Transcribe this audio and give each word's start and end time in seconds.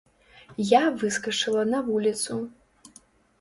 Я 0.69 0.79
выскачыла 1.03 1.67
на 1.75 1.83
вуліцу. 1.91 2.39